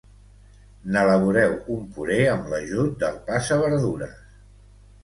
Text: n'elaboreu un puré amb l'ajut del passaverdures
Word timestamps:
n'elaboreu 0.95 1.53
un 1.75 1.85
puré 1.99 2.19
amb 2.33 2.51
l'ajut 2.55 2.99
del 3.05 3.21
passaverdures 3.31 4.19